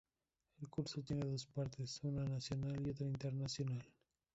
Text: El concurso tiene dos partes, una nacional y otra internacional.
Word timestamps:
El 0.59 0.67
concurso 0.67 1.03
tiene 1.03 1.27
dos 1.27 1.45
partes, 1.45 1.99
una 2.01 2.23
nacional 2.25 2.81
y 2.83 2.89
otra 2.89 3.05
internacional. 3.05 3.83